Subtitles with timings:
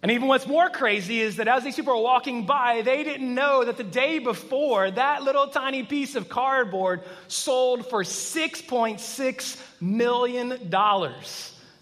[0.00, 3.34] And even what's more crazy is that as these people are walking by, they didn't
[3.34, 10.70] know that the day before, that little tiny piece of cardboard sold for $6.6 million,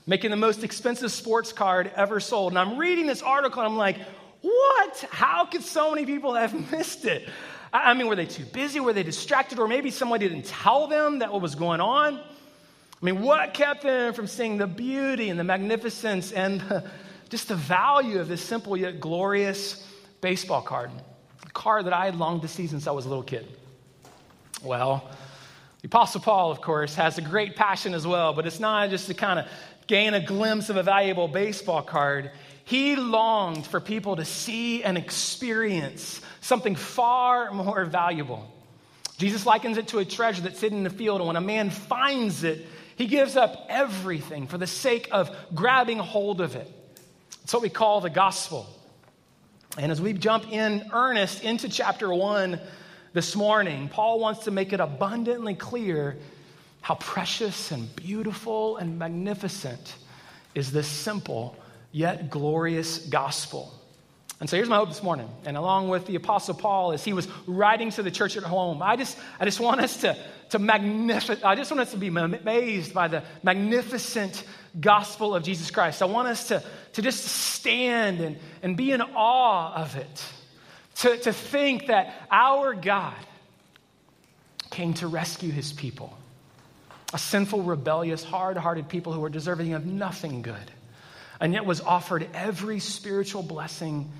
[0.06, 2.52] making the most expensive sports card ever sold.
[2.52, 3.98] And I'm reading this article and I'm like,
[4.40, 5.06] what?
[5.10, 7.28] How could so many people have missed it?
[7.70, 8.80] I mean, were they too busy?
[8.80, 9.58] Were they distracted?
[9.58, 12.14] Or maybe someone didn't tell them that what was going on?
[12.18, 16.62] I mean, what kept them from seeing the beauty and the magnificence and
[17.28, 19.84] just the value of this simple yet glorious
[20.20, 20.90] baseball card,
[21.44, 23.46] a card that I had longed to see since I was a little kid.
[24.62, 25.08] Well,
[25.82, 29.06] the Apostle Paul, of course, has a great passion as well, but it's not just
[29.06, 29.46] to kind of
[29.86, 32.30] gain a glimpse of a valuable baseball card.
[32.64, 38.52] He longed for people to see and experience something far more valuable.
[39.18, 41.70] Jesus likens it to a treasure that's hidden in the field, and when a man
[41.70, 46.72] finds it, he gives up everything for the sake of grabbing hold of it.
[47.46, 48.66] It's what we call the gospel.
[49.78, 52.58] And as we jump in earnest into chapter one
[53.12, 56.16] this morning, Paul wants to make it abundantly clear
[56.80, 59.94] how precious and beautiful and magnificent
[60.56, 61.56] is this simple
[61.92, 63.72] yet glorious gospel.
[64.38, 65.30] And so here's my hope this morning.
[65.46, 68.82] And along with the Apostle Paul, as he was writing to the church at Rome,
[68.82, 70.16] I just, I just want us to,
[70.50, 74.44] to magnific- I just want us to be amazed by the magnificent
[74.78, 76.02] gospel of Jesus Christ.
[76.02, 76.62] I want us to,
[76.94, 80.32] to just stand and, and be in awe of it.
[80.96, 83.14] To, to think that our God
[84.70, 86.16] came to rescue his people,
[87.12, 90.70] a sinful, rebellious, hard hearted people who were deserving of nothing good,
[91.40, 94.10] and yet was offered every spiritual blessing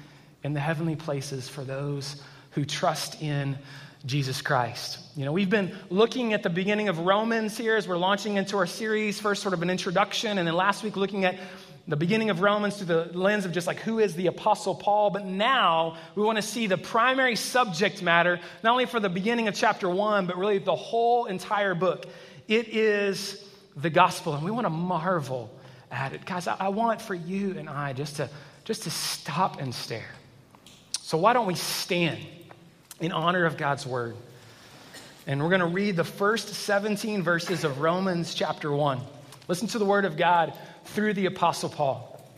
[0.43, 3.59] in the heavenly places for those who trust in
[4.05, 4.99] Jesus Christ.
[5.17, 8.57] You know, we've been looking at the beginning of Romans here as we're launching into
[8.57, 9.21] our series.
[9.21, 11.37] First, sort of an introduction, and then last week looking at
[11.89, 15.11] the beginning of Romans through the lens of just like who is the Apostle Paul.
[15.11, 19.49] But now we want to see the primary subject matter, not only for the beginning
[19.49, 22.07] of chapter one, but really the whole entire book.
[22.49, 23.45] It is
[23.77, 25.51] the gospel, and we want to marvel
[25.91, 26.25] at it.
[26.25, 28.29] Guys, I, I want for you and I just to,
[28.65, 30.11] just to stop and stare.
[31.07, 32.19] So, why don't we stand
[32.99, 34.17] in honor of God's word?
[35.25, 38.99] And we're going to read the first 17 verses of Romans chapter 1.
[39.47, 40.53] Listen to the word of God
[40.87, 42.29] through the Apostle Paul.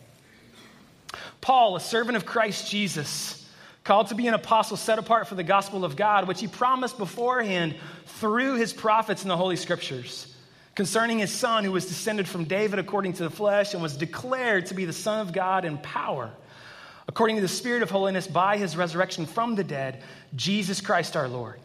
[1.41, 3.43] Paul, a servant of Christ Jesus,
[3.83, 6.99] called to be an apostle set apart for the gospel of God, which he promised
[6.99, 7.73] beforehand
[8.05, 10.31] through his prophets in the Holy Scriptures,
[10.75, 14.67] concerning his son who was descended from David according to the flesh and was declared
[14.67, 16.29] to be the Son of God in power,
[17.09, 20.03] according to the Spirit of holiness by his resurrection from the dead,
[20.35, 21.59] Jesus Christ our Lord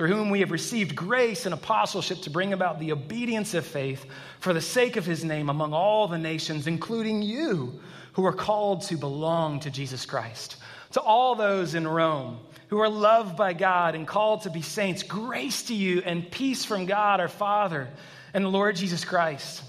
[0.00, 4.06] through whom we have received grace and apostleship to bring about the obedience of faith
[4.38, 7.78] for the sake of his name among all the nations, including you
[8.14, 10.56] who are called to belong to Jesus Christ.
[10.92, 15.02] To all those in Rome who are loved by God and called to be saints,
[15.02, 17.86] grace to you and peace from God our Father
[18.32, 19.62] and the Lord Jesus Christ.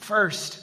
[0.00, 0.62] First,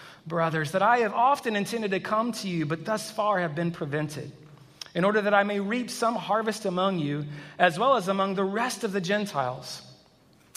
[0.25, 3.71] brothers, that I have often intended to come to you, but thus far have been
[3.71, 4.31] prevented
[4.93, 7.25] in order that I may reap some harvest among you,
[7.57, 9.81] as well as among the rest of the Gentiles.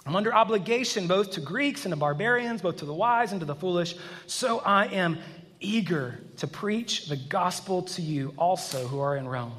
[0.07, 3.47] I'm under obligation both to Greeks and to barbarians, both to the wise and to
[3.47, 3.95] the foolish.
[4.27, 5.19] So I am
[5.61, 9.55] eager to preach the gospel to you also who are in Rome.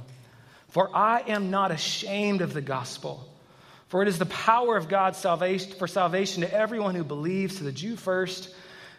[0.69, 3.27] For I am not ashamed of the gospel,
[3.87, 7.63] for it is the power of God's salvation for salvation to everyone who believes, to
[7.63, 8.53] the Jew first,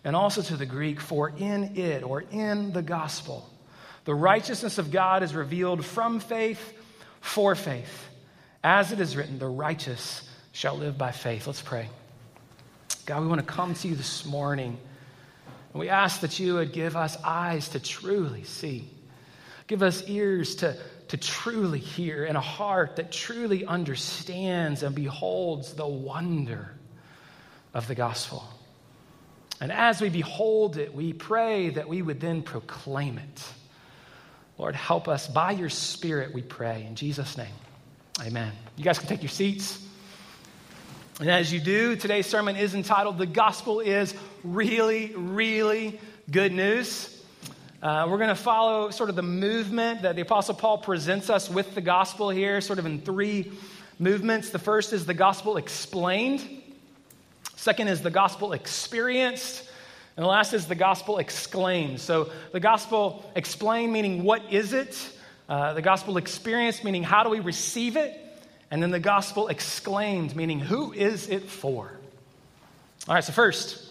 [0.06, 3.52] and also to the Greek, for in it or in the gospel
[4.06, 6.72] the righteousness of God is revealed from faith
[7.20, 8.08] for faith.
[8.62, 11.48] As it is written, the righteous shall live by faith.
[11.48, 11.88] Let's pray.
[13.04, 14.78] God, we want to come to you this morning.
[15.72, 18.88] And we ask that you would give us eyes to truly see,
[19.66, 20.76] give us ears to,
[21.08, 26.70] to truly hear, and a heart that truly understands and beholds the wonder
[27.74, 28.44] of the gospel.
[29.60, 33.42] And as we behold it, we pray that we would then proclaim it
[34.58, 36.86] Lord, help us by your Spirit, we pray.
[36.88, 37.52] In Jesus' name,
[38.22, 38.52] amen.
[38.76, 39.82] You guys can take your seats.
[41.20, 46.00] And as you do, today's sermon is entitled The Gospel is Really, Really
[46.30, 47.12] Good News.
[47.82, 51.50] Uh, we're going to follow sort of the movement that the Apostle Paul presents us
[51.50, 53.52] with the gospel here, sort of in three
[53.98, 54.48] movements.
[54.50, 56.55] The first is the gospel explained,
[57.66, 59.68] second is the gospel experienced,
[60.16, 61.98] and the last is the gospel exclaimed.
[61.98, 64.96] So, the gospel explained, meaning what is it?
[65.48, 68.16] Uh, the gospel experienced, meaning how do we receive it?
[68.70, 71.90] And then the gospel exclaimed, meaning who is it for?
[73.08, 73.84] All right, so first,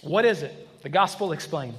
[0.00, 0.82] what is it?
[0.82, 1.74] The gospel explained.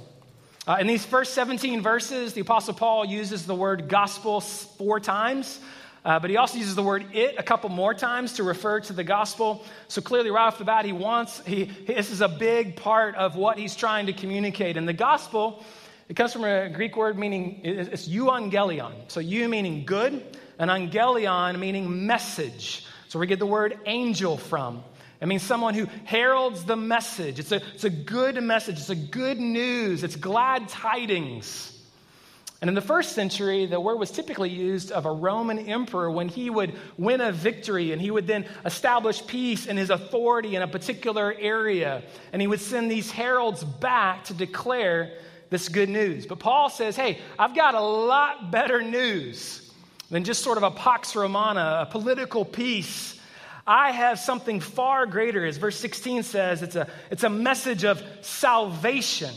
[0.68, 5.60] Uh, in these first 17 verses, the Apostle Paul uses the word gospel four times,
[6.06, 8.94] uh, but he also uses the word it a couple more times to refer to
[8.94, 9.66] the gospel.
[9.88, 13.36] So clearly, right off the bat, he wants, he, this is a big part of
[13.36, 14.78] what he's trying to communicate.
[14.78, 15.66] And the gospel,
[16.08, 18.94] it comes from a Greek word meaning, it's euangelion.
[19.08, 20.24] So eu meaning good,
[20.60, 22.86] and angelion meaning message.
[23.08, 24.84] So we get the word angel from.
[25.20, 27.40] It means someone who heralds the message.
[27.40, 31.75] It's a, it's a good message, it's a good news, it's glad tidings.
[32.62, 36.30] And in the first century, the word was typically used of a Roman emperor when
[36.30, 40.62] he would win a victory and he would then establish peace and his authority in
[40.62, 42.02] a particular area.
[42.32, 45.12] And he would send these heralds back to declare
[45.50, 46.26] this good news.
[46.26, 49.72] But Paul says, hey, I've got a lot better news
[50.10, 53.16] than just sort of a pax romana, a political peace
[53.68, 58.04] I have something far greater, as verse 16 says, it's a, it's a message of
[58.22, 59.34] salvation.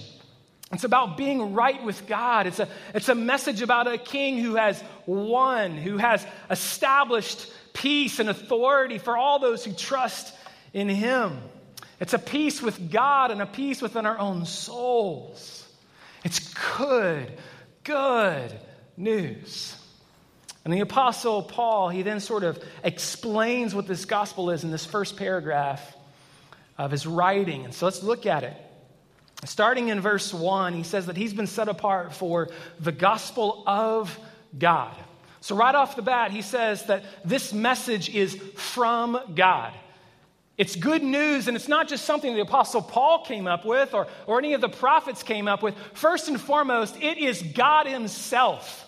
[0.72, 2.46] It's about being right with God.
[2.46, 8.18] It's a, it's a message about a king who has won, who has established peace
[8.18, 10.34] and authority for all those who trust
[10.74, 11.38] in him.
[12.00, 15.66] It's a peace with God and a peace within our own souls.
[16.22, 17.32] It's good,
[17.84, 18.52] good
[18.96, 19.74] news.
[20.64, 24.84] And the Apostle Paul, he then sort of explains what this gospel is in this
[24.84, 25.96] first paragraph
[26.76, 27.64] of his writing.
[27.64, 28.54] And so let's look at it.
[29.44, 32.48] Starting in verse 1, he says that he's been set apart for
[32.80, 34.18] the gospel of
[34.58, 34.94] God.
[35.40, 39.72] So, right off the bat, he says that this message is from God.
[40.56, 44.08] It's good news, and it's not just something the Apostle Paul came up with or,
[44.26, 45.76] or any of the prophets came up with.
[45.94, 48.87] First and foremost, it is God Himself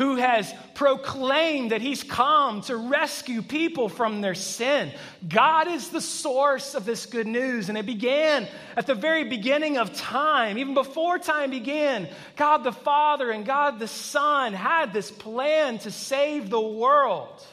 [0.00, 4.90] who has proclaimed that he's come to rescue people from their sin.
[5.28, 8.48] God is the source of this good news, and it began
[8.78, 10.56] at the very beginning of time.
[10.56, 15.90] Even before time began, God the Father and God the Son had this plan to
[15.90, 17.44] save the world.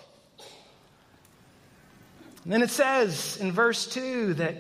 [2.46, 4.56] And then it says in verse 2 that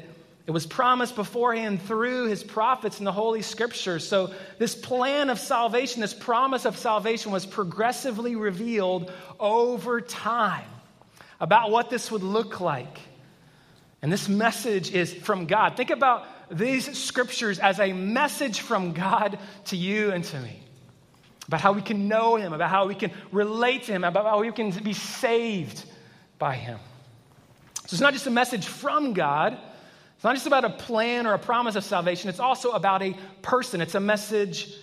[0.47, 4.07] it was promised beforehand through his prophets in the Holy Scriptures.
[4.07, 9.11] So, this plan of salvation, this promise of salvation, was progressively revealed
[9.41, 10.69] over time
[11.41, 12.97] about what this would look like.
[14.01, 15.75] And this message is from God.
[15.75, 20.61] Think about these scriptures as a message from God to you and to me
[21.47, 24.39] about how we can know Him, about how we can relate to Him, about how
[24.39, 25.83] we can be saved
[26.39, 26.79] by Him.
[27.79, 29.57] So, it's not just a message from God
[30.17, 33.15] it's not just about a plan or a promise of salvation, it's also about a
[33.43, 33.81] person.
[33.81, 34.73] It's a message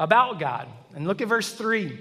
[0.00, 0.66] about God.
[0.96, 1.86] And look at verse 3.
[1.86, 2.00] It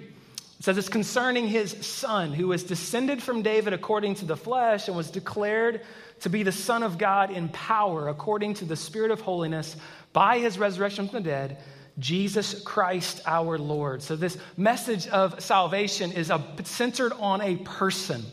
[0.60, 4.98] says it's concerning his son, who was descended from David according to the flesh and
[4.98, 5.82] was declared
[6.22, 9.76] to be the Son of God in power according to the Spirit of holiness
[10.12, 11.58] by his resurrection from the dead,
[12.00, 14.02] Jesus Christ our Lord.
[14.02, 18.26] So, this message of salvation is a, centered on a person.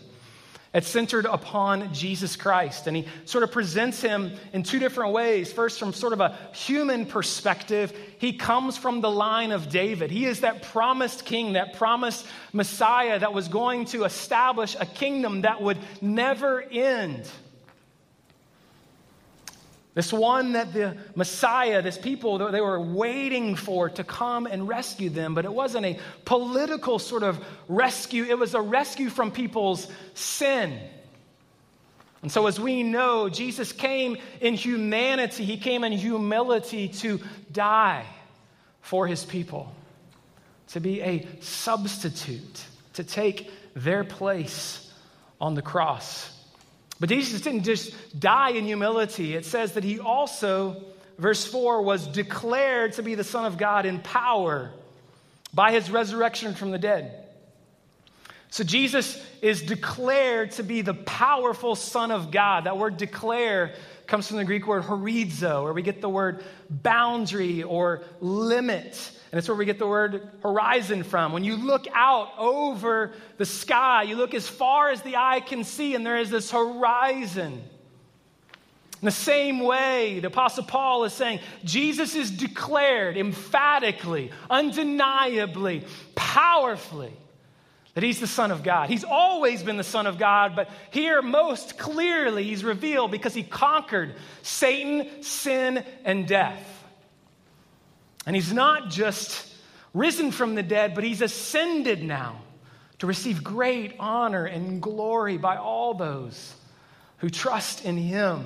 [0.72, 2.86] It's centered upon Jesus Christ.
[2.86, 5.52] And he sort of presents him in two different ways.
[5.52, 10.12] First, from sort of a human perspective, he comes from the line of David.
[10.12, 15.40] He is that promised king, that promised Messiah that was going to establish a kingdom
[15.40, 17.28] that would never end.
[19.94, 25.10] This one that the Messiah, this people, they were waiting for to come and rescue
[25.10, 29.88] them, but it wasn't a political sort of rescue, it was a rescue from people's
[30.14, 30.78] sin.
[32.22, 37.20] And so, as we know, Jesus came in humanity, he came in humility to
[37.50, 38.06] die
[38.82, 39.72] for his people,
[40.68, 44.92] to be a substitute, to take their place
[45.40, 46.30] on the cross.
[47.00, 49.34] But Jesus didn't just die in humility.
[49.34, 50.84] It says that he also,
[51.18, 54.70] verse 4, was declared to be the Son of God in power
[55.54, 57.24] by his resurrection from the dead.
[58.50, 62.64] So Jesus is declared to be the powerful Son of God.
[62.64, 63.74] That word declare
[64.06, 69.12] comes from the Greek word horizo, where we get the word boundary or limit.
[69.30, 71.32] And it's where we get the word horizon from.
[71.32, 75.62] When you look out over the sky, you look as far as the eye can
[75.62, 77.62] see, and there is this horizon.
[79.02, 85.84] In the same way, the Apostle Paul is saying Jesus is declared emphatically, undeniably,
[86.14, 87.12] powerfully
[87.94, 88.88] that he's the Son of God.
[88.88, 93.42] He's always been the Son of God, but here most clearly he's revealed because he
[93.42, 96.79] conquered Satan, sin, and death.
[98.26, 99.46] And he's not just
[99.94, 102.42] risen from the dead, but he's ascended now
[102.98, 106.54] to receive great honor and glory by all those
[107.18, 108.44] who trust in him.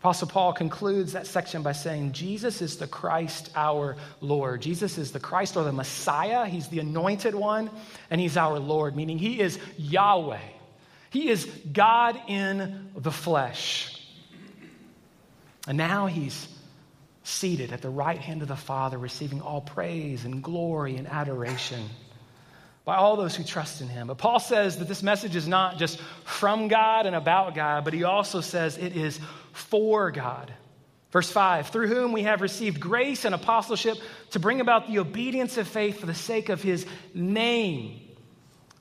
[0.00, 4.60] Apostle Paul concludes that section by saying, Jesus is the Christ our Lord.
[4.60, 6.44] Jesus is the Christ or the Messiah.
[6.46, 7.70] He's the anointed one,
[8.10, 10.40] and he's our Lord, meaning he is Yahweh.
[11.10, 14.04] He is God in the flesh.
[15.68, 16.48] And now he's
[17.24, 21.88] seated at the right hand of the Father, receiving all praise and glory and adoration
[22.84, 24.08] by all those who trust in him.
[24.08, 27.94] But Paul says that this message is not just from God and about God, but
[27.94, 29.20] he also says it is
[29.52, 30.52] for God.
[31.12, 33.98] Verse 5 Through whom we have received grace and apostleship
[34.30, 38.00] to bring about the obedience of faith for the sake of his name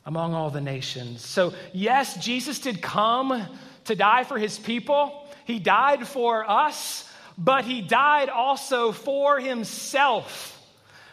[0.05, 1.23] among all the nations.
[1.23, 3.45] So, yes, Jesus did come
[3.85, 7.07] to die for his people, he died for us,
[7.37, 10.57] but he died also for himself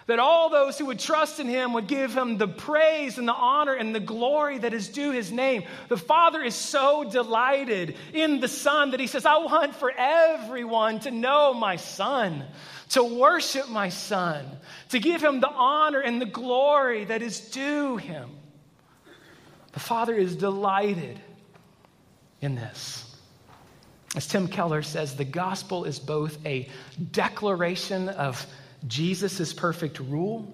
[0.08, 3.34] that all those who would trust in him would give him the praise and the
[3.34, 5.64] honor and the glory that is due his name.
[5.88, 11.00] The Father is so delighted in the Son that he says, I want for everyone
[11.00, 12.42] to know my Son,
[12.90, 14.46] to worship my Son,
[14.88, 18.30] to give him the honor and the glory that is due him.
[19.72, 21.20] The Father is delighted
[22.40, 23.07] in this.
[24.18, 26.68] As Tim Keller says, the gospel is both a
[27.12, 28.44] declaration of
[28.88, 30.52] Jesus' perfect rule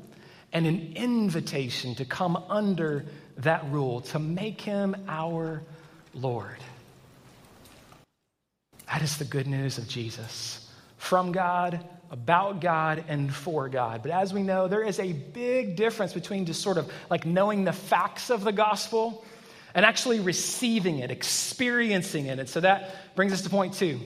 [0.52, 3.06] and an invitation to come under
[3.38, 5.62] that rule, to make him our
[6.12, 6.58] Lord.
[8.86, 14.02] That is the good news of Jesus from God, about God, and for God.
[14.02, 17.64] But as we know, there is a big difference between just sort of like knowing
[17.64, 19.24] the facts of the gospel
[19.74, 22.38] and actually receiving it, experiencing it.
[22.38, 24.00] And so that brings us to point two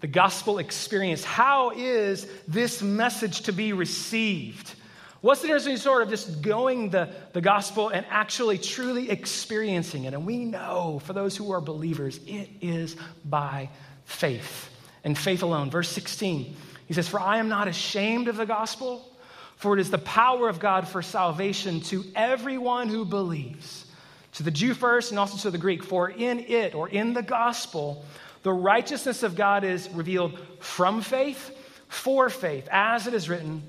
[0.00, 1.22] the gospel experience.
[1.22, 4.74] How is this message to be received?
[5.20, 10.04] What's the difference between sort of just going the, the gospel and actually truly experiencing
[10.04, 10.14] it?
[10.14, 13.70] And we know for those who are believers, it is by
[14.04, 14.68] faith
[15.04, 15.70] and faith alone.
[15.70, 16.56] Verse 16,
[16.88, 19.08] he says, For I am not ashamed of the gospel,
[19.54, 23.86] for it is the power of God for salvation to everyone who believes,
[24.32, 25.82] to the Jew first and also to the Greek.
[25.82, 28.04] For in it, or in the gospel,
[28.42, 31.56] the righteousness of God is revealed from faith
[31.88, 33.62] for faith, as it is written,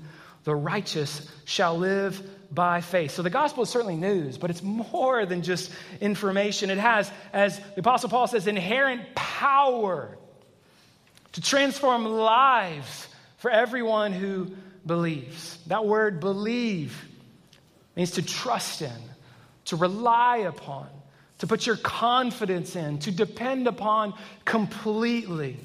[0.44, 3.10] the righteous shall live by faith.
[3.10, 6.70] So the gospel is certainly news, but it's more than just information.
[6.70, 10.16] It has, as the Apostle Paul says, inherent power
[11.32, 14.52] to transform lives for everyone who
[14.86, 15.58] believes.
[15.66, 17.08] That word believe
[17.96, 18.92] means to trust in,
[19.66, 20.88] to rely upon,
[21.38, 25.56] to put your confidence in, to depend upon completely.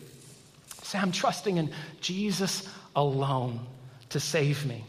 [0.84, 3.60] Say, I'm trusting in Jesus alone
[4.10, 4.84] to save me.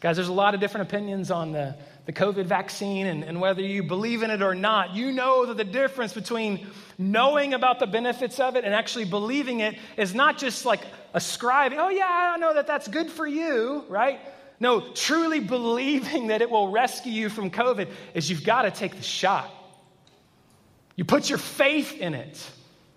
[0.00, 3.60] Guys, there's a lot of different opinions on the, the COVID vaccine and, and whether
[3.60, 4.94] you believe in it or not.
[4.94, 6.66] You know that the difference between
[6.98, 10.80] knowing about the benefits of it and actually believing it is not just like
[11.12, 14.20] ascribing, oh, yeah, I know that that's good for you, right?
[14.60, 18.94] No, truly believing that it will rescue you from COVID is you've got to take
[18.94, 19.50] the shot.
[20.96, 22.50] You put your faith in it.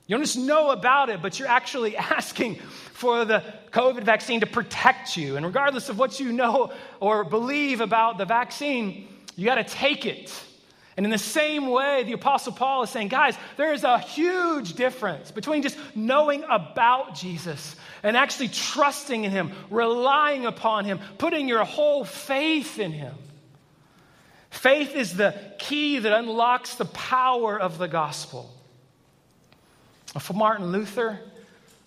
[0.05, 2.55] You don't just know about it, but you're actually asking
[2.91, 3.41] for the
[3.71, 5.37] COVID vaccine to protect you.
[5.37, 10.05] And regardless of what you know or believe about the vaccine, you got to take
[10.05, 10.31] it.
[10.95, 14.73] And in the same way, the Apostle Paul is saying, guys, there is a huge
[14.73, 21.47] difference between just knowing about Jesus and actually trusting in him, relying upon him, putting
[21.47, 23.15] your whole faith in him.
[24.51, 28.53] Faith is the key that unlocks the power of the gospel.
[30.19, 31.19] For Martin Luther,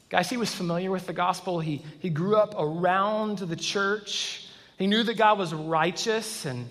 [0.09, 1.61] guys, he was familiar with the gospel.
[1.61, 4.49] He, he grew up around the church.
[4.79, 6.69] He knew that God was righteous and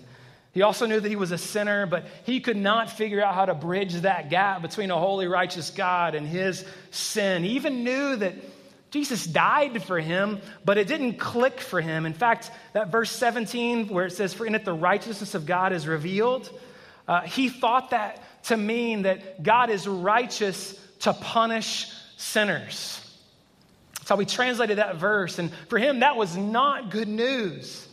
[0.56, 3.44] he also knew that he was a sinner, but he could not figure out how
[3.44, 7.44] to bridge that gap between a holy, righteous God and his sin.
[7.44, 8.32] He even knew that
[8.90, 12.06] Jesus died for him, but it didn't click for him.
[12.06, 15.74] In fact, that verse 17, where it says, For in it the righteousness of God
[15.74, 16.48] is revealed,
[17.06, 22.98] uh, he thought that to mean that God is righteous to punish sinners.
[23.96, 25.38] That's how we translated that verse.
[25.38, 27.86] And for him, that was not good news.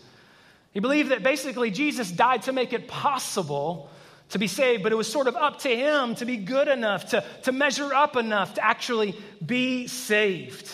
[0.74, 3.90] He believed that basically Jesus died to make it possible
[4.30, 7.10] to be saved, but it was sort of up to him to be good enough,
[7.12, 9.16] to, to measure up enough to actually
[9.46, 10.72] be saved.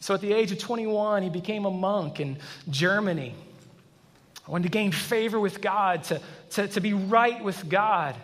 [0.00, 2.38] So at the age of 21, he became a monk in
[2.70, 3.34] Germany.
[4.46, 8.14] I wanted to gain favor with God, to, to, to be right with God.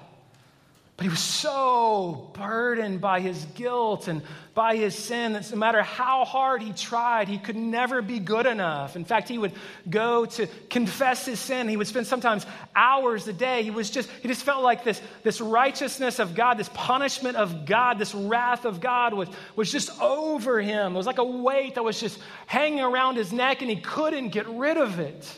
[1.03, 4.23] But he was so burdened by his guilt and
[4.55, 8.47] by his sin that no matter how hard he tried, he could never be good
[8.47, 8.95] enough.
[8.95, 9.51] In fact, he would
[9.91, 11.69] go to confess his sin.
[11.69, 13.65] He would spend sometimes hours a day.
[13.65, 17.67] He was just, he just felt like this, this righteousness of God, this punishment of
[17.67, 20.95] God, this wrath of God was, was just over him.
[20.95, 22.17] It was like a weight that was just
[22.47, 25.37] hanging around his neck and he couldn't get rid of it.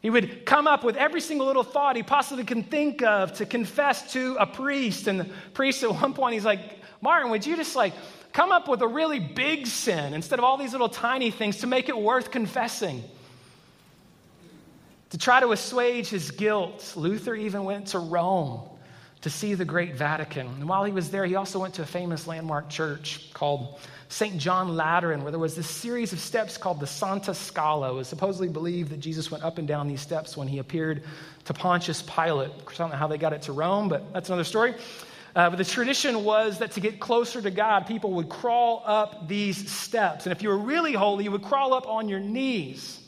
[0.00, 3.46] He would come up with every single little thought he possibly can think of to
[3.46, 5.08] confess to a priest.
[5.08, 6.60] And the priest at one point, he's like,
[7.00, 7.94] Martin, would you just like
[8.32, 11.66] come up with a really big sin instead of all these little tiny things to
[11.66, 13.02] make it worth confessing?
[15.10, 18.60] To try to assuage his guilt, Luther even went to Rome
[19.22, 20.46] to see the great Vatican.
[20.46, 24.38] And while he was there, he also went to a famous landmark church called St.
[24.38, 27.90] John Lateran, where there was this series of steps called the Santa Scala.
[27.90, 31.04] It was supposedly believed that Jesus went up and down these steps when he appeared
[31.44, 32.50] to Pontius Pilate.
[32.50, 34.74] I don't know how they got it to Rome, but that's another story.
[35.36, 39.28] Uh, but the tradition was that to get closer to God, people would crawl up
[39.28, 40.24] these steps.
[40.24, 42.98] And if you were really holy, you would crawl up on your knees.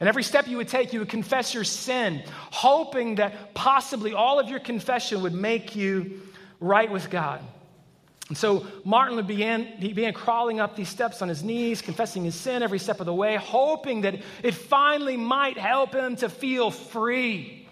[0.00, 4.40] And every step you would take, you would confess your sin, hoping that possibly all
[4.40, 6.22] of your confession would make you
[6.58, 7.40] right with God.
[8.30, 12.36] And so Martin began, he began crawling up these steps on his knees, confessing his
[12.36, 16.70] sin every step of the way, hoping that it finally might help him to feel
[16.70, 17.66] free.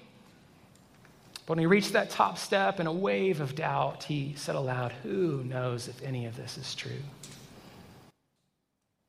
[1.46, 4.90] But when he reached that top step in a wave of doubt, he said aloud,
[5.04, 7.04] Who knows if any of this is true?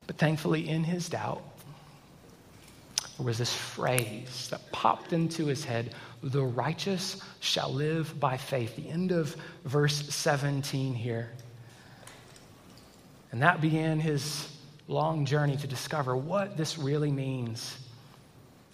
[0.06, 1.42] But thankfully, in his doubt,
[3.16, 8.76] there was this phrase that popped into his head the righteous shall live by faith.
[8.76, 11.30] The end of verse 17 here.
[13.32, 14.48] And that began his
[14.88, 17.76] long journey to discover what this really means.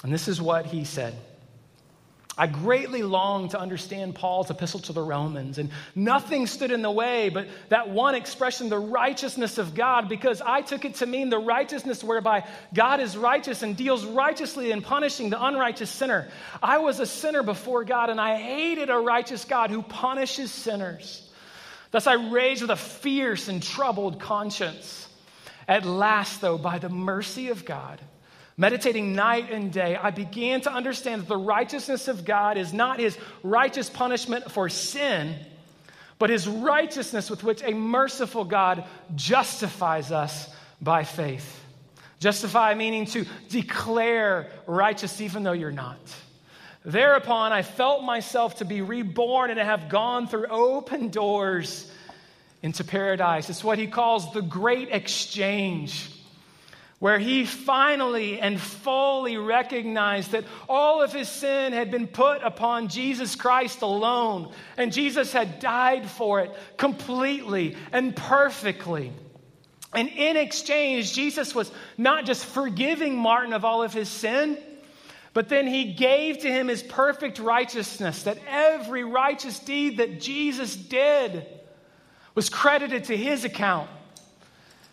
[0.03, 1.15] And this is what he said.
[2.39, 6.91] I greatly longed to understand Paul's epistle to the Romans, and nothing stood in the
[6.91, 11.31] way but that one expression, the righteousness of God, because I took it to mean
[11.31, 16.29] the righteousness whereby God is righteous and deals righteously in punishing the unrighteous sinner.
[16.63, 21.26] I was a sinner before God, and I hated a righteous God who punishes sinners.
[21.97, 25.09] Thus I raged with a fierce and troubled conscience.
[25.67, 27.99] At last, though, by the mercy of God,
[28.59, 32.99] Meditating night and day, I began to understand that the righteousness of God is not
[32.99, 35.37] his righteous punishment for sin,
[36.19, 40.51] but his righteousness with which a merciful God justifies us
[40.83, 41.65] by faith.
[42.21, 45.99] Justify meaning to declare righteous even though you're not.
[46.87, 51.91] Thereupon, I felt myself to be reborn and to have gone through open doors
[52.63, 53.51] into paradise.
[53.51, 56.11] It's what he calls the great exchange
[56.99, 62.89] where he finally and fully recognized that all of his sin had been put upon
[62.89, 69.13] Jesus Christ alone, and Jesus had died for it completely and perfectly.
[69.93, 74.57] And in exchange, Jesus was not just forgiving Martin of all of his sin,
[75.37, 80.75] but then he gave to him his perfect righteousness, that every righteous deed that Jesus
[80.75, 81.45] did
[82.35, 83.91] was credited to his account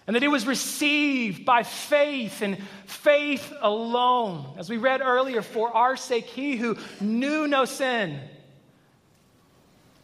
[0.06, 4.56] and that it was received by faith and faith alone.
[4.58, 8.20] As we read earlier, for our sake, he who knew no sin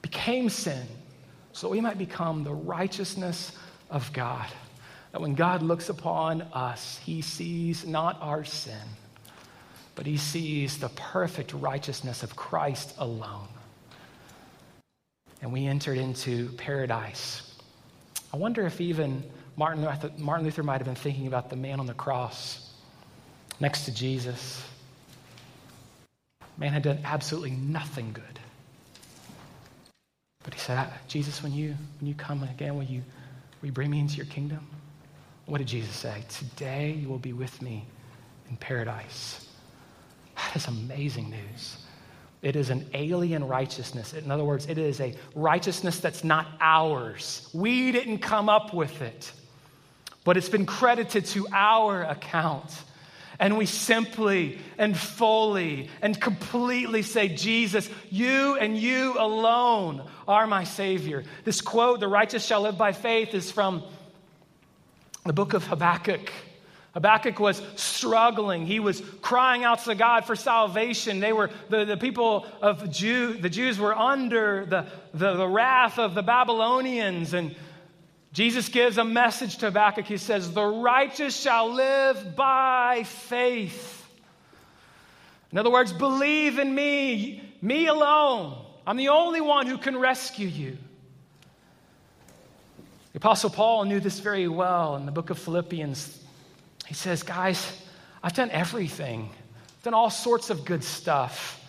[0.02, 0.88] became sin,
[1.52, 3.52] so we might become the righteousness
[3.90, 4.48] of God.
[5.12, 8.88] That when God looks upon us, he sees not our sin,
[10.00, 13.50] but he sees the perfect righteousness of Christ alone.
[15.42, 17.42] And we entered into paradise.
[18.34, 19.26] I wonder if even
[19.58, 19.86] Martin,
[20.18, 22.72] Martin Luther might have been thinking about the man on the cross
[23.60, 24.64] next to Jesus.
[26.58, 28.40] Man had done absolutely nothing good.
[30.46, 33.04] But he said, ah, Jesus, when you, when you come again, will you,
[33.60, 34.66] will you bring me into your kingdom?
[35.46, 36.24] What did Jesus say?
[36.30, 37.86] Today you will be with me
[38.50, 39.46] in paradise.
[40.48, 41.78] That is amazing news.
[42.42, 44.14] It is an alien righteousness.
[44.14, 47.50] In other words, it is a righteousness that's not ours.
[47.54, 49.32] We didn't come up with it
[50.24, 52.70] but it's been credited to our account.
[53.40, 60.66] And we simply and fully and completely say, Jesus, you and you alone are my
[60.66, 61.24] Savior.
[61.46, 63.84] This quote, the righteous shall live by faith, is from
[65.26, 66.30] the book of Habakkuk.
[67.00, 68.66] Habakkuk was struggling.
[68.66, 71.22] He was crying out to God for salvation.
[71.22, 75.98] They were, the, the people of Jew, the Jews were under the, the, the wrath
[75.98, 77.34] of the Babylonians.
[77.34, 77.56] And
[78.34, 80.08] Jesus gives a message to Habakkuk.
[80.08, 84.06] He says, The righteous shall live by faith.
[85.54, 88.62] In other words, believe in me, me alone.
[88.86, 90.78] I'm the only one who can rescue you.
[93.14, 96.19] The Apostle Paul knew this very well in the book of Philippians.
[96.90, 97.72] He says, Guys,
[98.24, 99.30] I've done everything,
[99.78, 101.64] I've done all sorts of good stuff,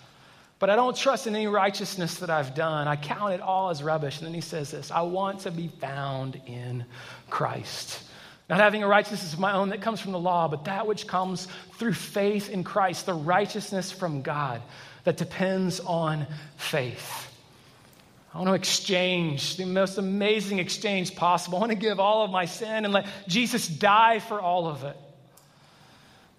[0.59, 2.89] but I don't trust in any righteousness that I've done.
[2.89, 4.17] I count it all as rubbish.
[4.19, 6.87] And then he says this I want to be found in
[7.29, 8.03] Christ.
[8.49, 11.07] Not having a righteousness of my own that comes from the law, but that which
[11.07, 14.63] comes through faith in Christ, the righteousness from God
[15.05, 17.31] that depends on faith.
[18.33, 21.59] I want to exchange the most amazing exchange possible.
[21.59, 24.83] I want to give all of my sin and let Jesus die for all of
[24.85, 24.97] it.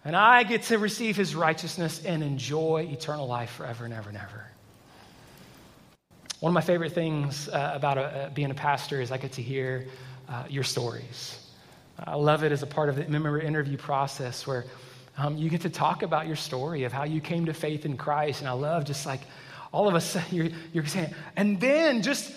[0.03, 4.17] And I get to receive his righteousness and enjoy eternal life forever and ever and
[4.17, 4.45] ever.
[6.39, 9.33] One of my favorite things uh, about a, uh, being a pastor is I get
[9.33, 9.85] to hear
[10.27, 11.37] uh, your stories.
[12.03, 14.65] I love it as a part of the member interview process where
[15.17, 17.95] um, you get to talk about your story of how you came to faith in
[17.95, 18.39] Christ.
[18.39, 19.21] And I love just like
[19.71, 22.33] all of a sudden you're, you're saying, and then just,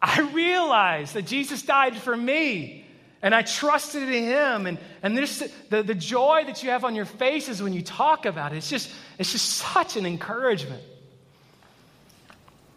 [0.00, 2.79] I realized that Jesus died for me.
[3.22, 4.66] And I trusted in him.
[4.66, 8.24] And, and this, the, the joy that you have on your faces when you talk
[8.26, 10.82] about it, it's just, it's just such an encouragement.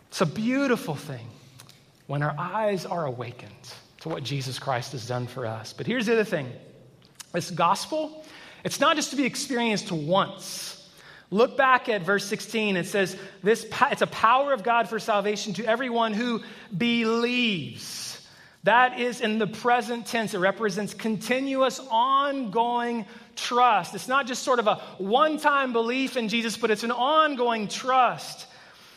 [0.10, 1.27] It's a beautiful thing
[2.08, 3.51] when our eyes are awakened
[4.01, 5.73] to what Jesus Christ has done for us.
[5.73, 6.51] But here's the other thing
[7.32, 8.23] this gospel,
[8.63, 10.79] it's not just to be experienced once.
[11.32, 12.77] Look back at verse 16.
[12.77, 16.43] It says, this, It's a power of God for salvation to everyone who
[16.77, 18.12] believes.
[18.63, 20.34] That is in the present tense.
[20.34, 23.93] It represents continuous, ongoing trust.
[23.93, 27.67] It's not just sort of a one time belief in Jesus, but it's an ongoing
[27.67, 28.47] trust.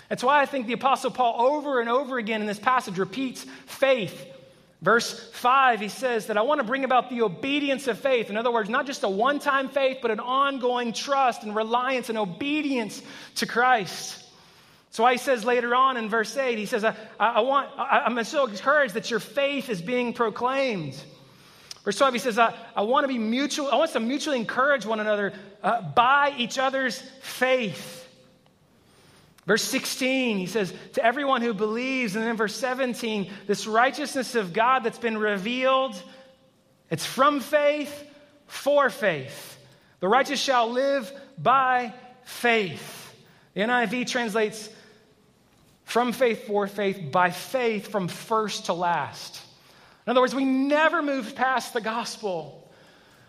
[0.08, 3.44] That's why I think the Apostle Paul, over and over again in this passage, repeats
[3.66, 4.34] faith
[4.82, 8.28] Verse 5, he says that I want to bring about the obedience of faith.
[8.28, 12.10] In other words, not just a one time faith, but an ongoing trust and reliance
[12.10, 13.02] and obedience
[13.36, 14.22] to Christ.
[14.96, 18.04] So why he says later on in verse 8, he says, I, I want, I,
[18.06, 20.98] I'm so encouraged that your faith is being proclaimed.
[21.84, 24.86] Verse 12, he says, I, I want to be mutual, I want to mutually encourage
[24.86, 28.08] one another uh, by each other's faith.
[29.44, 32.16] Verse 16, he says, to everyone who believes.
[32.16, 36.02] And then verse 17, this righteousness of God that's been revealed,
[36.90, 38.02] it's from faith
[38.46, 39.58] for faith.
[40.00, 41.92] The righteous shall live by
[42.24, 43.14] faith.
[43.52, 44.70] The NIV translates
[45.86, 49.40] from faith for faith, by faith from first to last.
[50.04, 52.68] In other words, we never moved past the gospel.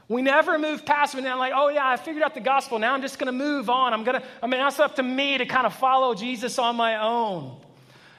[0.10, 2.80] We never move past it and like, oh yeah, I figured out the gospel.
[2.80, 3.94] Now I'm just going to move on.
[3.94, 6.76] I'm going to, I mean, that's up to me to kind of follow Jesus on
[6.76, 7.56] my own.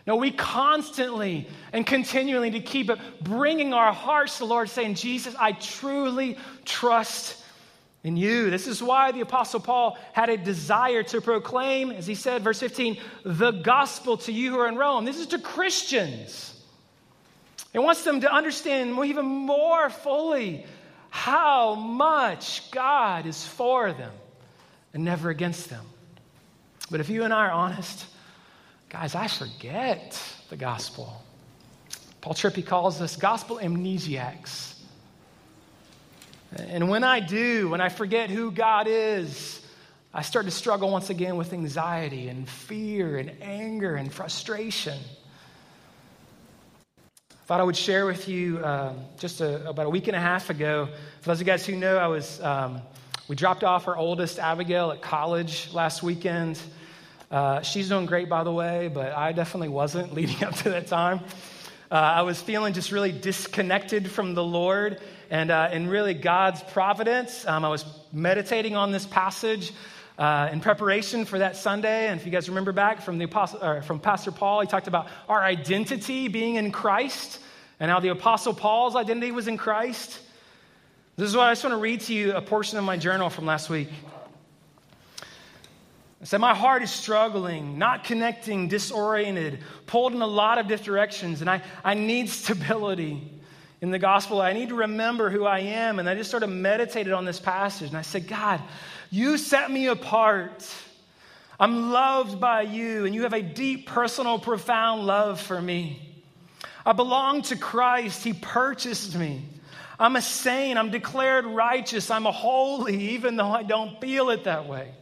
[0.07, 4.95] No, we constantly and continually to keep it bringing our hearts to the Lord, saying,
[4.95, 7.38] Jesus, I truly trust
[8.09, 8.51] in you.
[8.51, 12.59] This is why the Apostle Paul had a desire to proclaim, as he said, verse
[12.59, 15.05] 15, the gospel to you who are in Rome.
[15.05, 16.61] This is to Christians.
[17.73, 20.67] He wants them to understand even more fully
[21.11, 24.13] how much God is for them
[24.95, 25.85] and never against them.
[26.91, 28.07] But if you and I are honest,
[28.89, 31.23] guys, I forget the gospel.
[32.23, 34.78] Paul Tripp calls us gospel amnesiacs.
[36.57, 39.61] And when I do, when I forget who God is,
[40.15, 44.99] I start to struggle once again with anxiety and fear and anger and frustration
[47.49, 50.21] I thought I would share with you um, just a, about a week and a
[50.21, 50.87] half ago.
[51.23, 52.83] For those of you guys who know, I was um,
[53.27, 56.61] we dropped off our oldest Abigail at college last weekend.
[57.31, 60.89] Uh, she's doing great, by the way, but I definitely wasn't leading up to that
[60.89, 61.21] time.
[61.91, 66.63] Uh, I was feeling just really disconnected from the Lord and, uh, and really God's
[66.63, 67.47] providence.
[67.47, 69.73] Um, I was meditating on this passage.
[70.19, 73.81] Uh, in preparation for that Sunday, and if you guys remember back from the apostle,
[73.83, 77.39] from Pastor Paul, he talked about our identity being in Christ
[77.79, 80.19] and how the apostle Paul's identity was in Christ.
[81.17, 83.31] This is what I just want to read to you a portion of my journal
[83.31, 83.91] from last week.
[86.21, 90.87] I said, My heart is struggling, not connecting, disoriented, pulled in a lot of different
[90.87, 93.33] directions, and I, I need stability
[93.81, 94.41] in the gospel.
[94.41, 95.99] I need to remember who I am.
[95.99, 98.61] And I just sort of meditated on this passage, and I said, God,
[99.11, 100.69] you set me apart.
[101.61, 106.05] I'm loved by you, and you have a deep, personal, profound love for me.
[106.85, 108.25] I belong to Christ.
[108.25, 109.45] He purchased me.
[110.01, 110.79] I'm a saint.
[110.79, 112.11] I'm declared righteous.
[112.11, 114.93] I'm a holy, even though I don't feel it that way.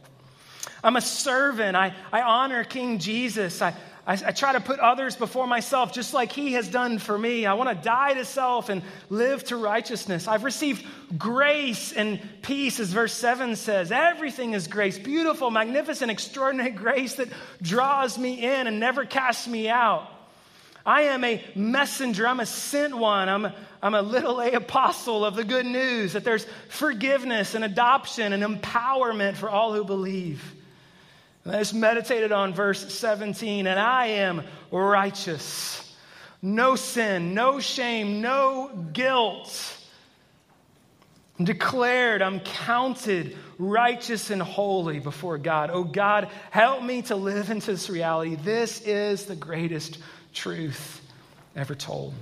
[0.83, 1.75] I'm a servant.
[1.75, 3.61] I, I honor King Jesus.
[3.61, 3.75] I,
[4.05, 7.45] I, I, try to put others before myself just like he has done for me.
[7.45, 10.27] I want to die to self and live to righteousness.
[10.27, 10.85] I've received
[11.17, 13.91] grace and peace, as verse 7 says.
[13.91, 17.27] Everything is grace, beautiful, magnificent, extraordinary grace that
[17.61, 20.09] draws me in and never casts me out.
[20.85, 22.25] I am a messenger.
[22.25, 23.27] I'm a sent one.
[23.27, 23.51] I'm
[23.81, 28.41] I'm a little a apostle of the good news that there's forgiveness and adoption and
[28.41, 30.41] empowerment for all who believe.
[31.49, 35.95] Just meditated on verse 17, and I am righteous.
[36.41, 39.77] No sin, no shame, no guilt.
[41.39, 45.69] I'm declared, I'm counted righteous and holy before God.
[45.71, 48.35] Oh God, help me to live into this reality.
[48.35, 49.99] This is the greatest
[50.33, 51.01] truth
[51.55, 52.13] ever told.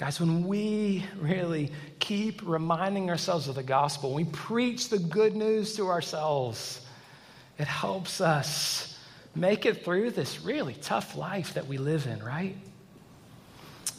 [0.00, 5.76] Guys, when we really keep reminding ourselves of the gospel, we preach the good news
[5.76, 6.80] to ourselves,
[7.58, 8.98] it helps us
[9.34, 12.56] make it through this really tough life that we live in, right?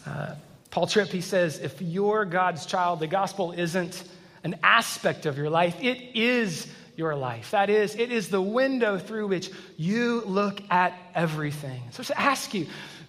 [0.03, 0.33] Uh,
[0.71, 4.03] Paul Tripp, he says, if you're God's child, the gospel isn't
[4.43, 7.51] an aspect of your life, it is your life.
[7.51, 11.83] That is, it is the window through which you look at everything.
[11.91, 12.65] So to ask you,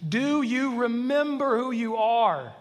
[0.07, 2.53] do you remember who you are?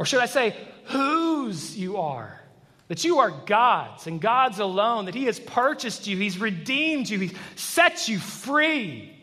[0.00, 2.40] Or should I say, whose you are?
[2.88, 7.18] That you are God's and God's alone, that He has purchased you, He's redeemed you,
[7.18, 9.14] He's set you free.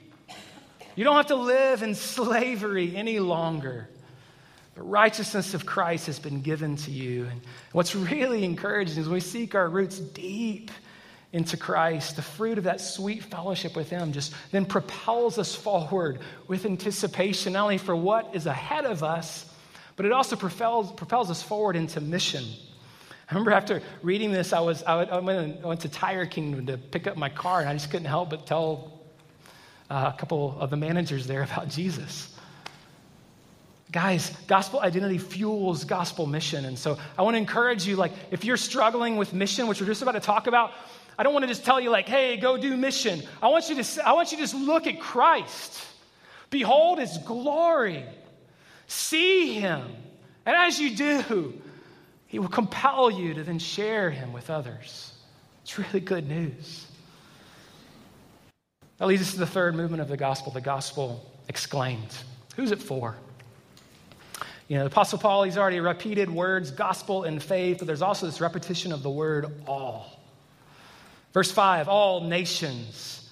[0.96, 3.90] You don't have to live in slavery any longer.
[4.76, 7.26] The righteousness of Christ has been given to you.
[7.26, 10.70] And what's really encouraging is when we seek our roots deep
[11.34, 16.20] into Christ, the fruit of that sweet fellowship with Him just then propels us forward
[16.48, 19.52] with anticipation, not only for what is ahead of us,
[19.98, 22.46] but it also propels, propels us forward into mission.
[23.30, 26.78] I remember after reading this, I, was, I, went, I went to Tire Kingdom to
[26.78, 29.02] pick up my car, and I just couldn't help but tell
[29.90, 32.34] uh, a couple of the managers there about Jesus.
[33.92, 36.66] Guys, gospel identity fuels gospel mission.
[36.66, 39.88] And so I want to encourage you, like, if you're struggling with mission, which we're
[39.88, 40.72] just about to talk about,
[41.18, 43.24] I don't want to just tell you, like, hey, go do mission.
[43.42, 45.82] I want you to, I want you to just look at Christ.
[46.50, 48.06] Behold his glory.
[48.88, 49.84] See him.
[50.46, 51.54] And as you do,
[52.26, 55.14] he will compel you to then share him with others.
[55.64, 56.88] It's really good news.
[58.98, 62.16] That leads us to the third movement of the gospel, the gospel exclaimed.
[62.56, 63.16] Who's it for?
[64.68, 68.26] You know, the Apostle Paul, he's already repeated words, gospel and faith, but there's also
[68.26, 70.20] this repetition of the word all.
[71.34, 73.30] Verse 5, all nations.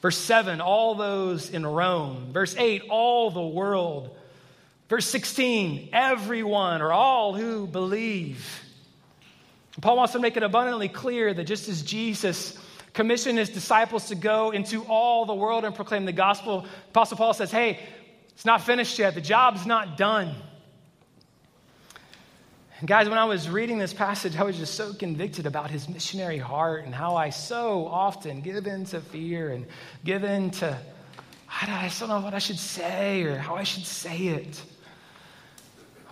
[0.00, 2.28] Verse 7, all those in Rome.
[2.32, 4.16] Verse 8, all the world.
[4.88, 8.62] Verse 16, everyone or all who believe.
[9.80, 12.56] Paul wants to make it abundantly clear that just as Jesus
[12.92, 17.34] commissioned his disciples to go into all the world and proclaim the gospel, Apostle Paul
[17.34, 17.80] says, hey,
[18.34, 19.14] it's not finished yet.
[19.14, 20.34] The job's not done.
[22.78, 25.88] And guys, when I was reading this passage, I was just so convicted about his
[25.88, 29.66] missionary heart and how I so often give in to fear and
[30.04, 30.78] give in to,
[31.48, 34.62] I don't know what I should say or how I should say it.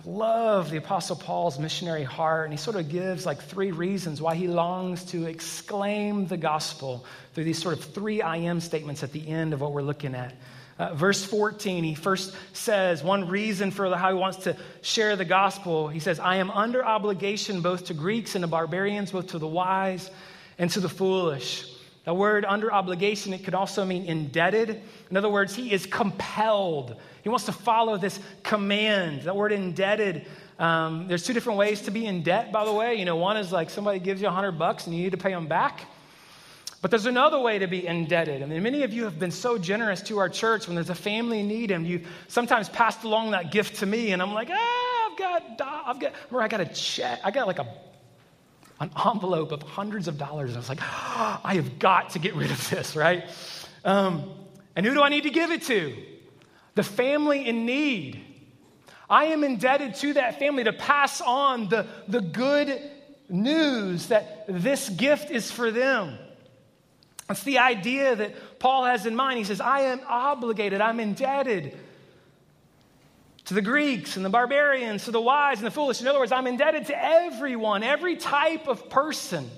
[0.05, 4.35] Love the Apostle Paul's missionary heart, and he sort of gives like three reasons why
[4.35, 9.13] he longs to exclaim the gospel through these sort of three I am statements at
[9.13, 10.35] the end of what we're looking at.
[10.77, 15.23] Uh, verse 14, he first says one reason for how he wants to share the
[15.23, 15.87] gospel.
[15.87, 19.47] He says, I am under obligation both to Greeks and to barbarians, both to the
[19.47, 20.09] wise
[20.57, 21.69] and to the foolish.
[22.05, 24.81] The word under obligation, it could also mean indebted.
[25.09, 26.97] In other words, he is compelled.
[27.23, 29.23] He wants to follow this command.
[29.23, 30.27] That word indebted,
[30.59, 32.95] um, there's two different ways to be in debt, by the way.
[32.95, 35.17] You know, one is like somebody gives you a hundred bucks and you need to
[35.17, 35.87] pay them back.
[36.81, 38.43] But there's another way to be indebted.
[38.43, 40.95] I mean, many of you have been so generous to our church when there's a
[40.95, 44.49] family in need, and you've sometimes passed along that gift to me, and I'm like,
[44.51, 47.67] ah, I've got, I've got, remember, I got a check, I got like a,
[48.81, 52.19] an envelope of hundreds of dollars, and I was like, oh, I have got to
[52.19, 53.29] get rid of this, right?
[53.85, 54.29] Um,
[54.75, 55.95] and who do I need to give it to?
[56.75, 58.21] The family in need.
[59.09, 62.81] I am indebted to that family to pass on the, the good
[63.29, 66.17] news that this gift is for them.
[67.29, 69.37] It's the idea that Paul has in mind.
[69.37, 71.77] He says, I am obligated, I'm indebted
[73.45, 76.01] to the Greeks and the barbarians, to the wise and the foolish.
[76.01, 79.49] In other words, I'm indebted to everyone, every type of person.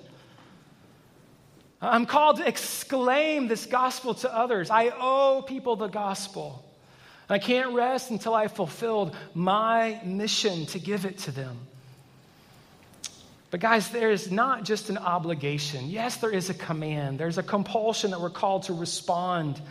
[1.81, 4.71] I'm called to exclaim this gospel to others.
[4.71, 6.64] I owe people the gospel.
[7.29, 11.57] I can't rest until I've fulfilled my mission to give it to them.
[13.51, 15.89] But, guys, there is not just an obligation.
[15.89, 17.19] Yes, there is a command.
[17.19, 19.61] There's a compulsion that we're called to respond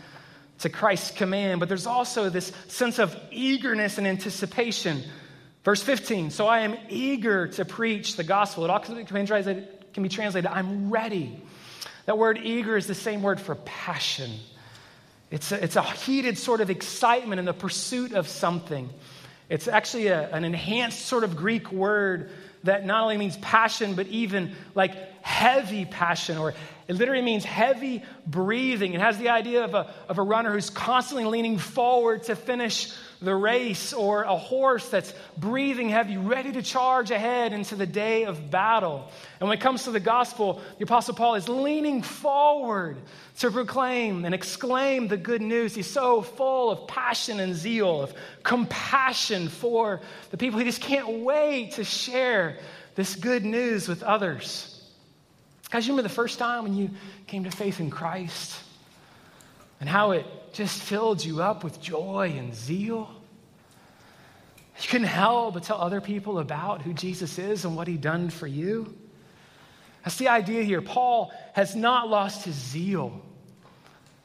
[0.59, 5.03] to Christ's command, but there's also this sense of eagerness and anticipation.
[5.63, 8.65] Verse 15 So I am eager to preach the gospel.
[8.65, 8.83] It
[9.93, 11.41] can be translated I'm ready.
[12.05, 14.31] That word eager is the same word for passion.
[15.31, 18.89] It's a, it's a heated sort of excitement in the pursuit of something.
[19.49, 22.29] It's actually a, an enhanced sort of Greek word
[22.63, 26.53] that not only means passion, but even like heavy passion, or
[26.87, 28.93] it literally means heavy breathing.
[28.93, 32.91] It has the idea of a, of a runner who's constantly leaning forward to finish
[33.25, 38.23] the race, or a horse that's breathing heavy, ready to charge ahead into the day
[38.23, 39.11] of battle.
[39.39, 42.97] And when it comes to the gospel, the Apostle Paul is leaning forward
[43.39, 45.75] to proclaim and exclaim the good news.
[45.75, 49.99] He's so full of passion and zeal, of compassion for
[50.31, 50.59] the people.
[50.59, 52.57] He just can't wait to share
[52.95, 54.71] this good news with others.
[55.69, 56.91] Guys, remember the first time when you
[57.27, 58.61] came to faith in Christ
[59.85, 63.07] and how it just filled you up with joy and zeal?
[64.81, 68.31] You couldn't help but tell other people about who Jesus is and what he done
[68.31, 68.97] for you.
[70.03, 70.81] That's the idea here.
[70.81, 73.21] Paul has not lost his zeal.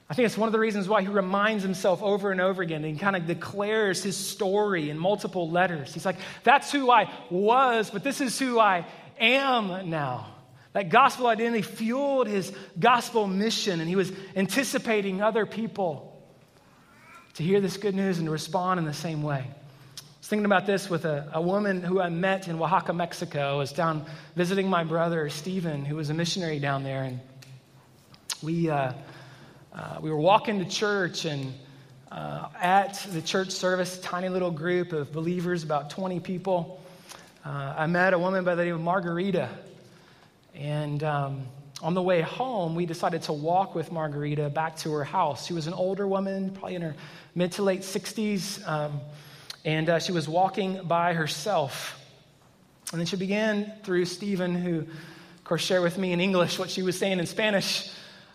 [0.09, 2.83] I think it's one of the reasons why he reminds himself over and over again
[2.87, 5.93] and kind of declares his story in multiple letters.
[5.93, 8.87] He's like, that's who I was, but this is who I
[9.19, 10.30] am now.
[10.73, 16.07] That gospel identity fueled his gospel mission, and he was anticipating other people
[17.35, 19.45] to hear this good news and to respond in the same way.
[19.49, 23.55] I was thinking about this with a, a woman who I met in Oaxaca, Mexico.
[23.55, 24.07] I was down
[24.37, 27.03] visiting my brother, Stephen, who was a missionary down there.
[27.03, 27.21] And
[28.41, 28.93] we, uh,
[29.73, 31.53] uh, we were walking to church, and
[32.13, 36.81] uh, at the church service, tiny little group of believers, about 20 people,
[37.45, 39.49] uh, I met a woman by the name of Margarita.
[40.55, 41.47] And um,
[41.83, 45.47] on the way home, we decided to walk with Margarita back to her house.
[45.47, 46.95] She was an older woman, probably in her
[47.35, 49.01] mid to late 60s, um,
[49.65, 51.99] and uh, she was walking by herself.
[52.93, 56.71] And then she began through Stephen, who, of course, shared with me in English what
[56.71, 57.91] she was saying in Spanish.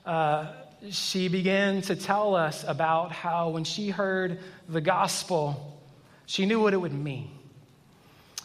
[0.05, 0.47] Uh,
[0.89, 5.79] she began to tell us about how when she heard the gospel,
[6.25, 7.31] she knew what it would mean.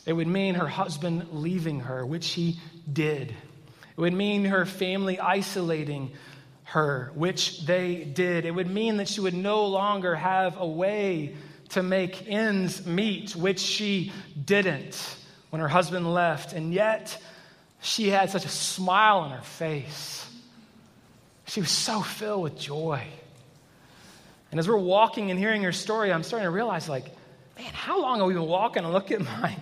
[0.06, 2.58] It would mean her husband leaving her, which he
[2.90, 3.34] did.
[4.00, 6.12] It would mean her family isolating
[6.64, 8.46] her, which they did.
[8.46, 11.34] It would mean that she would no longer have a way
[11.70, 14.10] to make ends meet, which she
[14.42, 15.18] didn't
[15.50, 16.54] when her husband left.
[16.54, 17.22] And yet,
[17.82, 20.26] she had such a smile on her face.
[21.44, 23.06] She was so filled with joy.
[24.50, 27.04] And as we're walking and hearing her story, I'm starting to realize, like,
[27.58, 28.82] man, how long have we been walking?
[28.82, 29.54] And look at my,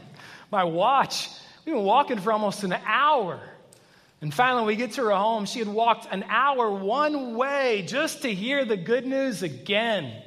[0.52, 1.28] my watch.
[1.64, 3.40] We've been walking for almost an hour.
[4.20, 5.44] And finally, we get to her home.
[5.44, 10.22] She had walked an hour one way just to hear the good news again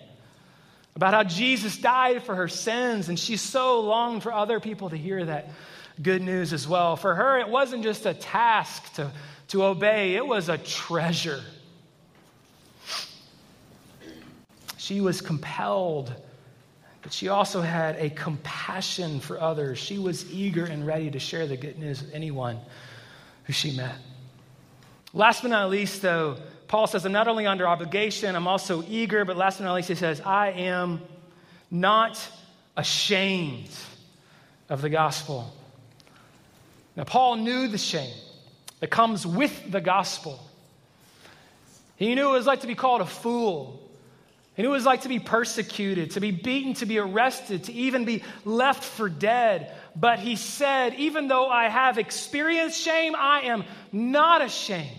[0.95, 3.09] about how Jesus died for her sins.
[3.09, 5.49] And she so longed for other people to hear that
[6.01, 6.95] good news as well.
[6.95, 9.11] For her, it wasn't just a task to,
[9.49, 11.41] to obey, it was a treasure.
[14.77, 16.13] She was compelled,
[17.01, 19.77] but she also had a compassion for others.
[19.77, 22.57] She was eager and ready to share the good news with anyone
[23.51, 23.95] who she met.
[25.13, 26.37] Last but not least, though,
[26.69, 29.89] Paul says, I'm not only under obligation, I'm also eager, but last but not least,
[29.89, 31.01] he says, I am
[31.69, 32.25] not
[32.77, 33.69] ashamed
[34.69, 35.53] of the gospel.
[36.95, 38.15] Now, Paul knew the shame
[38.79, 40.39] that comes with the gospel.
[41.97, 43.80] He knew what it was like to be called a fool.
[44.55, 48.05] What it was like to be persecuted, to be beaten, to be arrested, to even
[48.05, 49.73] be left for dead.
[49.95, 54.89] But he said, Even though I have experienced shame, I am not ashamed.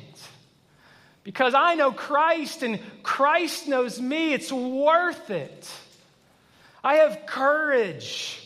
[1.23, 4.33] Because I know Christ and Christ knows me.
[4.33, 5.71] It's worth it.
[6.83, 8.43] I have courage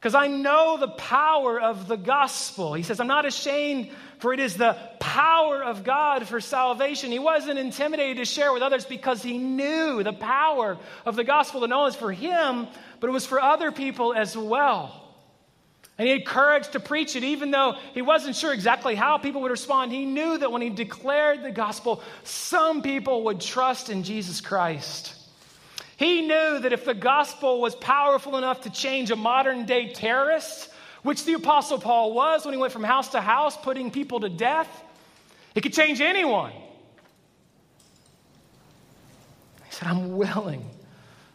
[0.00, 2.72] because I know the power of the gospel.
[2.72, 7.10] He says, I'm not ashamed, for it is the power of God for salvation.
[7.10, 11.62] He wasn't intimidated to share with others because he knew the power of the gospel
[11.62, 12.68] to know is for him,
[13.00, 15.08] but it was for other people as well.
[15.98, 19.42] And he had courage to preach it, even though he wasn't sure exactly how people
[19.42, 19.92] would respond.
[19.92, 25.14] He knew that when he declared the gospel, some people would trust in Jesus Christ.
[25.98, 30.69] He knew that if the gospel was powerful enough to change a modern day terrorist,
[31.02, 34.28] which the Apostle Paul was when he went from house to house putting people to
[34.28, 34.68] death,
[35.54, 36.52] it could change anyone.
[39.64, 40.68] He said, I'm willing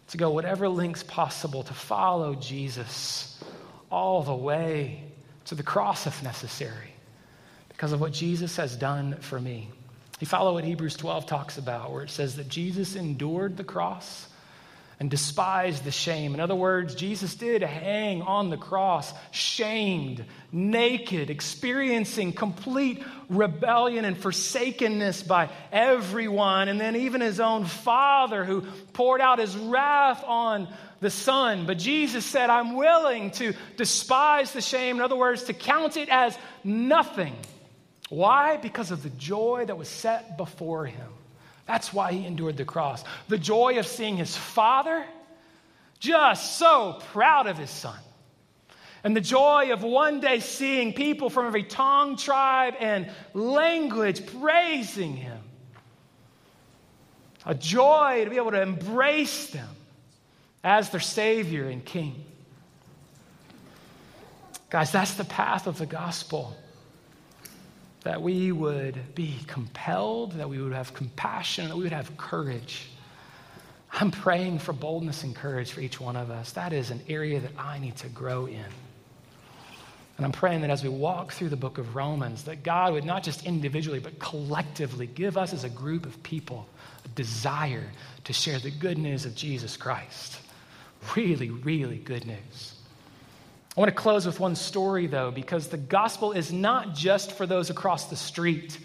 [0.09, 3.43] to go whatever lengths possible to follow Jesus
[3.89, 5.03] all the way
[5.45, 6.93] to the cross if necessary
[7.69, 9.69] because of what Jesus has done for me.
[10.19, 14.27] You follow what Hebrews 12 talks about, where it says that Jesus endured the cross
[14.99, 16.33] and despised the shame.
[16.33, 24.17] In other words, Jesus did hang on the cross, shamed, naked, experiencing complete rebellion and
[24.17, 28.61] forsakenness by everyone, and then even his own Father who
[28.93, 30.67] poured out his wrath on
[31.01, 31.65] the Son.
[31.65, 34.95] But Jesus said, I'm willing to despise the shame.
[34.95, 37.35] In other words, to count it as nothing.
[38.09, 38.57] Why?
[38.57, 41.14] Because of the joy that was set before him.
[41.65, 43.03] That's why he endured the cross.
[43.27, 45.03] The joy of seeing his father,
[45.99, 47.97] just so proud of his son.
[49.03, 55.15] And the joy of one day seeing people from every tongue, tribe, and language praising
[55.15, 55.39] him.
[57.45, 59.69] A joy to be able to embrace them
[60.63, 62.25] as their Savior and King.
[64.71, 66.57] Guys, that's the path of the gospel
[68.05, 72.87] that we would be compelled, that we would have compassion, that we would have courage.
[73.91, 76.51] I'm praying for boldness and courage for each one of us.
[76.51, 78.63] That is an area that I need to grow in.
[80.17, 83.05] And I'm praying that as we walk through the book of Romans, that God would
[83.05, 86.67] not just individually, but collectively give us as a group of people
[87.05, 87.89] a desire
[88.25, 90.37] to share the good news of Jesus Christ.
[91.15, 92.74] Really, really good news.
[93.75, 97.45] I want to close with one story, though, because the gospel is not just for
[97.45, 98.79] those across the street,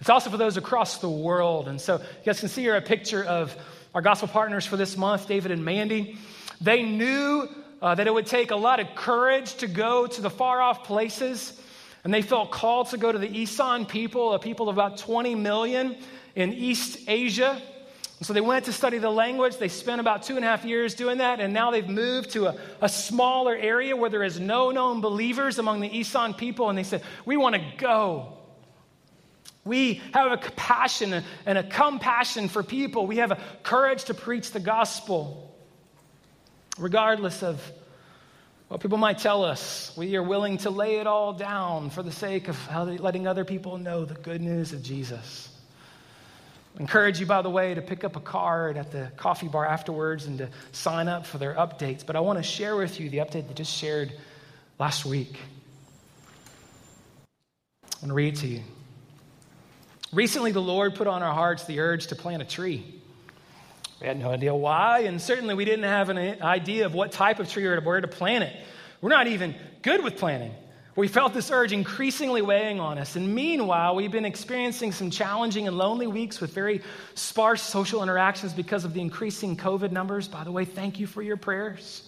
[0.00, 1.66] it's also for those across the world.
[1.66, 3.56] And so, you guys can see here a picture of
[3.92, 6.16] our gospel partners for this month, David and Mandy.
[6.60, 7.48] They knew
[7.82, 10.84] uh, that it would take a lot of courage to go to the far off
[10.84, 11.60] places,
[12.04, 15.34] and they felt called to go to the Isan people, a people of about 20
[15.34, 15.96] million
[16.36, 17.60] in East Asia.
[18.22, 19.58] So they went to study the language.
[19.58, 22.46] They spent about two and a half years doing that, and now they've moved to
[22.46, 26.70] a, a smaller area where there is no known believers among the Isan people.
[26.70, 28.32] And they said, We want to go.
[29.66, 33.06] We have a passion and a compassion for people.
[33.06, 35.54] We have a courage to preach the gospel.
[36.78, 37.60] Regardless of
[38.68, 42.12] what people might tell us, we are willing to lay it all down for the
[42.12, 45.50] sake of letting other people know the good news of Jesus.
[46.78, 50.26] Encourage you, by the way, to pick up a card at the coffee bar afterwards
[50.26, 52.04] and to sign up for their updates.
[52.04, 54.12] But I want to share with you the update they just shared
[54.78, 55.38] last week.
[57.82, 58.60] I want to read to you.
[60.12, 62.84] Recently, the Lord put on our hearts the urge to plant a tree.
[64.00, 67.38] We had no idea why, and certainly we didn't have an idea of what type
[67.38, 68.54] of tree or where to plant it.
[69.00, 70.52] We're not even good with planting.
[70.96, 73.16] We felt this urge increasingly weighing on us.
[73.16, 76.80] And meanwhile, we've been experiencing some challenging and lonely weeks with very
[77.14, 80.26] sparse social interactions because of the increasing COVID numbers.
[80.26, 82.02] By the way, thank you for your prayers.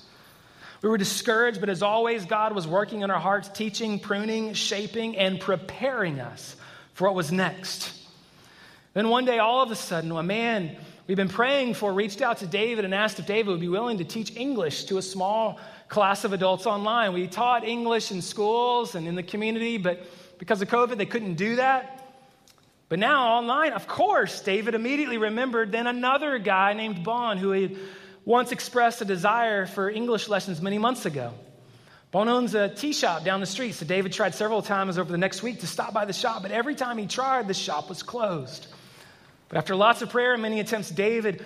[0.81, 5.19] We were discouraged, but as always, God was working in our hearts, teaching, pruning, shaping,
[5.19, 6.57] and preparing us
[6.95, 7.93] for what was next.
[8.95, 10.77] Then one day, all of a sudden, a man
[11.07, 13.99] we've been praying for reached out to David and asked if David would be willing
[13.99, 17.13] to teach English to a small class of adults online.
[17.13, 20.05] We taught English in schools and in the community, but
[20.39, 21.95] because of COVID, they couldn't do that.
[22.89, 27.77] But now online, of course, David immediately remembered then another guy named Bon who had
[28.25, 31.33] once expressed a desire for English lessons many months ago.
[32.11, 35.19] Bon owns a tea shop down the street, so David tried several times over the
[35.19, 38.03] next week to stop by the shop, but every time he tried, the shop was
[38.03, 38.67] closed.
[39.51, 41.45] But after lots of prayer and many attempts, David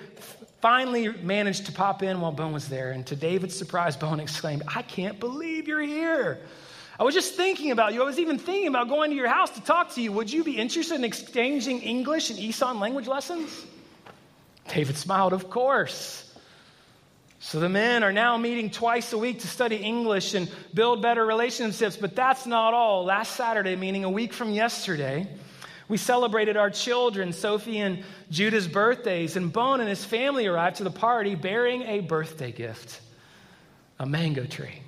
[0.62, 2.92] finally managed to pop in while Bone was there.
[2.92, 6.40] And to David's surprise, Bone exclaimed, I can't believe you're here.
[6.98, 8.02] I was just thinking about you.
[8.02, 10.12] I was even thinking about going to your house to talk to you.
[10.12, 13.66] Would you be interested in exchanging English and Isan language lessons?
[14.68, 16.28] David smiled, Of course.
[17.40, 21.26] So the men are now meeting twice a week to study English and build better
[21.26, 21.96] relationships.
[21.96, 23.04] But that's not all.
[23.04, 25.26] Last Saturday, meaning a week from yesterday,
[25.92, 30.84] we celebrated our children, Sophie and Judah's birthdays, and Bone and his family arrived to
[30.84, 33.02] the party bearing a birthday gift
[33.98, 34.80] a mango tree.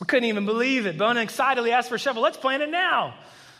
[0.00, 0.96] We couldn't even believe it.
[0.96, 2.22] Bone excitedly asked for a shovel.
[2.22, 3.14] Let's plant it now.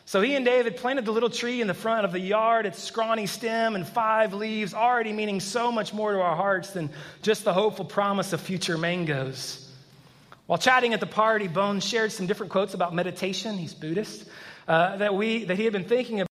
[0.06, 2.82] So he and David planted the little tree in the front of the yard, its
[2.82, 6.88] scrawny stem and five leaves, already meaning so much more to our hearts than
[7.20, 9.70] just the hopeful promise of future mangoes.
[10.46, 13.58] While chatting at the party, Bone shared some different quotes about meditation.
[13.58, 14.26] He's Buddhist.
[14.68, 16.24] Uh, that, we, that he had been thinking about.